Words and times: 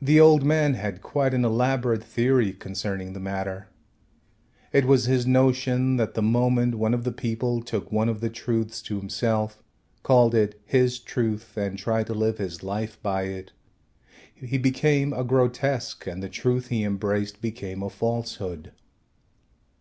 The 0.00 0.20
old 0.20 0.44
man 0.44 0.74
had 0.74 1.02
quite 1.02 1.34
an 1.34 1.44
elaborate 1.44 2.04
theory 2.04 2.52
concerning 2.52 3.12
the 3.12 3.18
matter. 3.18 3.66
It 4.72 4.84
was 4.84 5.06
his 5.06 5.26
notion 5.26 5.96
that 5.96 6.14
the 6.14 6.22
moment 6.22 6.76
one 6.76 6.94
of 6.94 7.02
the 7.02 7.10
people 7.10 7.60
took 7.60 7.90
one 7.90 8.08
of 8.08 8.20
the 8.20 8.30
truths 8.30 8.80
to 8.82 8.98
himself, 9.00 9.60
called 10.04 10.36
it 10.36 10.60
his 10.64 11.00
truth, 11.00 11.56
and 11.56 11.76
tried 11.76 12.06
to 12.06 12.14
live 12.14 12.38
his 12.38 12.62
life 12.62 13.02
by 13.02 13.24
it, 13.24 13.50
he 14.32 14.58
became 14.58 15.12
a 15.12 15.24
grotesque 15.24 16.06
and 16.06 16.22
the 16.22 16.28
truth 16.28 16.68
he 16.68 16.84
embraced 16.84 17.40
became 17.40 17.82
a 17.82 17.90
falsehood. 17.90 18.70